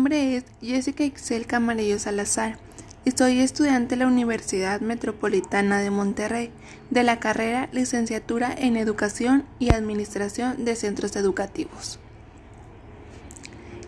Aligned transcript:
nombre 0.00 0.34
es 0.34 0.44
Jessica 0.62 1.04
Ixel 1.04 1.46
Camarillo 1.46 1.98
Salazar 1.98 2.56
y 3.04 3.10
soy 3.10 3.40
estudiante 3.40 3.90
de 3.90 3.96
la 3.96 4.06
Universidad 4.06 4.80
Metropolitana 4.80 5.80
de 5.80 5.90
Monterrey 5.90 6.50
de 6.88 7.02
la 7.02 7.20
carrera 7.20 7.68
Licenciatura 7.70 8.50
en 8.50 8.78
Educación 8.78 9.44
y 9.58 9.74
Administración 9.74 10.64
de 10.64 10.74
Centros 10.74 11.16
Educativos. 11.16 11.98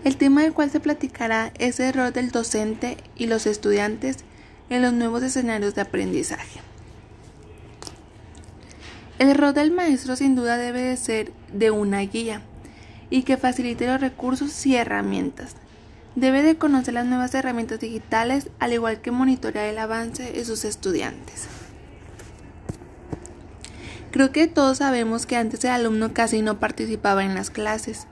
El 0.04 0.18
tema 0.18 0.43
del 0.43 0.52
cual 0.52 0.70
se 0.70 0.80
platicará 0.80 1.50
es 1.59 1.80
el 1.80 1.95
rol 1.95 2.12
del 2.12 2.30
docente 2.30 2.98
y 3.16 3.26
los 3.26 3.46
estudiantes 3.46 4.18
en 4.68 4.82
los 4.82 4.92
nuevos 4.92 5.22
escenarios 5.22 5.74
de 5.74 5.80
aprendizaje. 5.80 6.60
El 9.18 9.34
rol 9.34 9.54
del 9.54 9.70
maestro 9.70 10.14
sin 10.16 10.34
duda 10.34 10.58
debe 10.58 10.82
de 10.82 10.98
ser 10.98 11.32
de 11.54 11.70
una 11.70 12.00
guía 12.00 12.42
y 13.08 13.22
que 13.22 13.38
facilite 13.38 13.86
los 13.86 13.98
recursos 13.98 14.66
y 14.66 14.76
herramientas. 14.76 15.57
Debe 16.14 16.43
de 16.43 16.57
conocer 16.57 16.94
las 16.94 17.07
nuevas 17.07 17.34
herramientas 17.34 17.80
digitales 17.80 18.48
al 18.58 18.72
igual 18.72 19.00
que 19.00 19.11
monitorear 19.11 19.66
el 19.66 19.79
avance 19.79 20.32
de 20.32 20.44
sus 20.44 20.64
estudiantes. 20.64 21.46
Creo 24.11 24.30
que 24.30 24.46
todos 24.46 24.79
sabemos 24.79 25.25
que 25.25 25.36
antes 25.36 25.64
el 25.64 25.70
alumno 25.70 26.12
casi 26.12 26.43
no 26.43 26.58
participaba 26.61 27.25
en 27.25 27.34
las 27.34 27.48
clases 27.48 28.06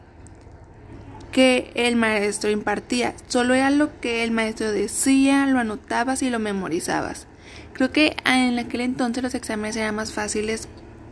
que 1.30 1.70
el 1.74 1.96
maestro 1.96 2.50
impartía. 2.50 3.14
Solo 3.28 3.55
era 3.55 3.70
lo 3.70 4.00
que 4.00 4.24
el 4.24 4.30
maestro 4.30 4.72
decía, 4.72 5.46
lo 5.46 5.58
anotabas 5.58 6.22
y 6.22 6.30
lo 6.30 6.38
memorizabas. 6.38 7.27
Creo 7.74 7.92
que 7.92 8.16
en 8.24 8.58
aquel 8.58 8.80
entonces 8.80 9.22
los 9.22 9.34
exámenes 9.34 9.77
eran 9.77 9.94
más 9.94 10.12
fáciles 10.12 10.69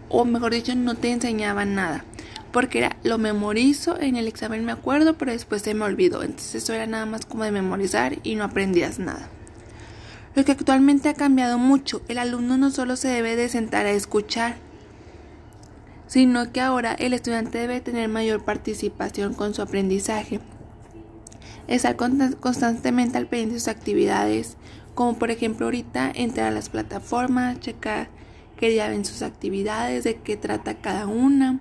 o 0.09 0.25
mejor 0.25 0.53
dicho 0.53 0.75
no 0.75 0.95
te 0.95 1.11
enseñaban 1.11 1.75
nada. 1.75 2.05
Porque 2.53 2.79
era 2.79 2.97
lo 3.03 3.19
memorizo, 3.19 4.01
en 4.01 4.17
el 4.17 4.27
examen 4.27 4.65
me 4.65 4.73
acuerdo, 4.73 5.19
pero 5.19 5.33
después 5.33 5.63
se 5.63 5.75
me 5.75 5.85
olvidó. 5.85 6.23
Entonces 6.23 6.63
eso 6.63 6.73
era 6.73 6.87
nada 6.87 7.07
más 7.07 7.27
como 7.27 7.45
de 7.45 7.53
memorizar 7.53 8.19
y 8.23 8.35
no 8.35 8.45
aprendías 8.45 8.99
nada. 8.99 9.29
Lo 10.35 10.45
que 10.45 10.53
actualmente 10.53 11.09
ha 11.09 11.15
cambiado 11.15 11.59
mucho, 11.59 12.03
el 12.09 12.19
alumno 12.19 12.57
no 12.59 12.71
solo 12.71 12.97
se 12.97 13.09
debe 13.09 13.35
de 13.35 13.49
sentar 13.49 13.87
a 13.87 13.91
escuchar, 13.91 14.57
sino 16.07 16.53
que 16.53 16.61
ahora 16.61 16.95
el 16.95 17.13
estudiante 17.13 17.59
debe 17.59 17.81
tener 17.81 18.09
mayor 18.09 18.45
participación 18.45 19.35
con 19.35 19.53
su 19.55 19.63
aprendizaje. 19.63 20.41
Estar 21.67 21.97
constantemente 21.97 23.19
al 23.19 23.27
pendiente 23.27 23.55
de 23.55 23.61
sus 23.61 23.69
actividades, 23.69 24.57
como 24.95 25.19
por 25.19 25.31
ejemplo 25.31 25.67
ahorita 25.67 26.11
entrar 26.15 26.49
a 26.49 26.51
las 26.51 26.71
plataformas, 26.71 27.61
checar 27.61 28.09
qué 28.57 28.71
día 28.71 28.89
ven 28.89 29.05
sus 29.05 29.23
actividades, 29.23 30.05
de 30.05 30.17
qué 30.17 30.37
trata 30.37 30.75
cada 30.75 31.07
una. 31.07 31.61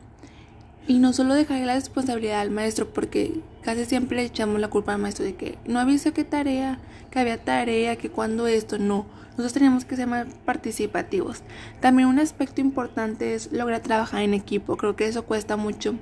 Y 0.87 0.99
no 0.99 1.11
solo 1.11 1.33
dejar 1.33 1.59
la 1.61 1.75
responsabilidad 1.75 2.39
al 2.39 2.49
maestro, 2.49 2.87
porque 2.93 3.41
casi 3.61 3.83
siempre 3.85 4.17
le 4.17 4.23
echamos 4.23 4.61
la 4.61 4.69
culpa 4.69 4.93
al 4.93 5.01
maestro 5.01 5.25
de 5.25 5.35
que 5.35 5.57
no 5.65 5.79
avisó 5.79 6.13
qué 6.13 6.23
tarea, 6.23 6.79
que 7.11 7.19
había 7.19 7.43
tarea, 7.43 7.97
que 7.97 8.09
cuando 8.09 8.47
esto, 8.47 8.79
no. 8.79 9.05
Nosotros 9.31 9.53
tenemos 9.53 9.83
que 9.83 9.97
ser 9.97 10.07
más 10.07 10.27
participativos. 10.45 11.43
También 11.81 12.07
un 12.07 12.19
aspecto 12.19 12.61
importante 12.61 13.35
es 13.35 13.51
lograr 13.51 13.81
trabajar 13.81 14.21
en 14.21 14.33
equipo. 14.33 14.77
Creo 14.77 14.95
que 14.95 15.07
eso 15.07 15.25
cuesta 15.25 15.57
mucho, 15.57 15.95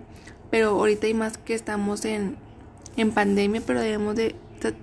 pero 0.51 0.69
ahorita 0.69 1.07
hay 1.07 1.15
más 1.15 1.39
que 1.39 1.55
estamos 1.55 2.05
en, 2.05 2.37
en 2.95 3.11
pandemia, 3.11 3.61
pero 3.65 3.81
debemos 3.81 4.15
de 4.15 4.35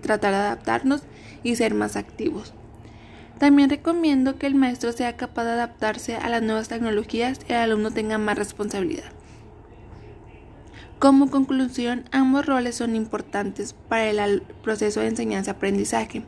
tratar 0.02 0.32
de 0.32 0.38
adaptarnos 0.38 1.02
y 1.44 1.54
ser 1.54 1.74
más 1.74 1.96
activos. 1.96 2.52
También 3.38 3.70
recomiendo 3.70 4.36
que 4.36 4.46
el 4.46 4.54
maestro 4.54 4.92
sea 4.92 5.16
capaz 5.16 5.44
de 5.44 5.52
adaptarse 5.52 6.16
a 6.16 6.28
las 6.28 6.42
nuevas 6.42 6.68
tecnologías 6.68 7.40
y 7.48 7.52
el 7.52 7.58
alumno 7.58 7.90
tenga 7.90 8.18
más 8.18 8.36
responsabilidad. 8.36 9.12
Como 11.02 11.30
conclusión, 11.32 12.04
ambos 12.12 12.46
roles 12.46 12.76
son 12.76 12.94
importantes 12.94 13.74
para 13.88 14.08
el 14.08 14.42
proceso 14.62 15.00
de 15.00 15.08
enseñanza-aprendizaje. 15.08 16.22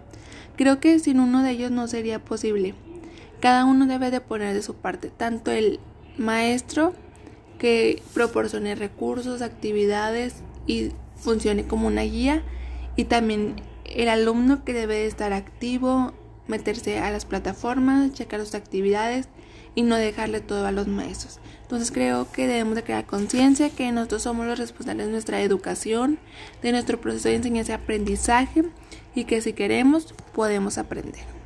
Creo 0.57 0.81
que 0.81 0.99
sin 0.99 1.21
uno 1.21 1.45
de 1.45 1.53
ellos 1.53 1.71
no 1.71 1.87
sería 1.87 2.25
posible. 2.25 2.75
Cada 3.39 3.67
uno 3.67 3.87
debe 3.87 4.11
de 4.11 4.21
poner 4.21 4.53
de 4.53 4.63
su 4.63 4.75
parte, 4.75 5.11
tanto 5.17 5.53
el 5.53 5.79
maestro 6.19 6.93
que 7.57 8.03
proporcione 8.15 8.75
recursos, 8.75 9.43
actividades 9.43 10.43
y 10.67 10.91
funcione 11.15 11.69
como 11.69 11.87
una 11.87 12.03
guía, 12.03 12.43
y 12.97 13.05
también 13.05 13.55
el 13.85 14.09
alumno 14.09 14.65
que 14.65 14.73
debe 14.73 14.97
de 14.97 15.07
estar 15.07 15.33
activo, 15.33 16.15
meterse 16.47 16.99
a 16.99 17.11
las 17.11 17.25
plataformas, 17.25 18.13
checar 18.13 18.41
sus 18.41 18.55
actividades 18.55 19.29
y 19.75 19.83
no 19.83 19.97
dejarle 19.97 20.41
todo 20.41 20.67
a 20.67 20.73
los 20.73 20.87
maestros. 20.87 21.41
Entonces 21.63 21.91
creo 21.91 22.31
que 22.31 22.47
debemos 22.47 22.75
de 22.75 22.85
crear 22.85 23.07
conciencia 23.07 23.71
que 23.71 23.91
nosotros 23.91 24.23
somos 24.23 24.47
los 24.47 24.59
responsables 24.59 25.07
de 25.07 25.13
nuestra 25.13 25.41
educación, 25.43 26.19
de 26.63 26.73
nuestro 26.73 27.01
proceso 27.01 27.29
de 27.29 27.37
enseñanza 27.37 27.73
y 27.73 27.75
aprendizaje 27.75 28.65
y 29.15 29.25
que 29.25 29.41
si 29.41 29.53
queremos 29.53 30.15
podemos 30.33 30.79
aprender. 30.79 31.44